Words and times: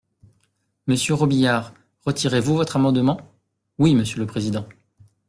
Monsieur 0.87 1.13
Robiliard, 1.13 1.75
retirez-vous 2.07 2.55
votre 2.55 2.75
amendement? 2.75 3.21
Oui, 3.77 3.93
monsieur 3.93 4.17
le 4.17 4.25
président. 4.25 4.65